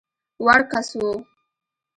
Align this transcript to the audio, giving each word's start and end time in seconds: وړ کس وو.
وړ 0.45 0.59
کس 0.71 0.89
وو. 0.99 1.13